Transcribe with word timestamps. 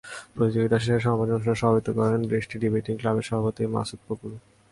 প্রতিযোগিতা 0.35 0.77
শেষে 0.79 1.03
সমাপনী 1.05 1.31
অনুষ্ঠানের 1.31 1.61
সভাপতিত্ব 1.61 1.97
করেন 1.99 2.21
দৃষ্টি 2.31 2.55
ডিবেটিং 2.63 2.93
ক্লাবের 3.01 3.25
সভাপতি 3.29 3.61
মাসুদ 3.75 3.99
বকুল। 4.07 4.31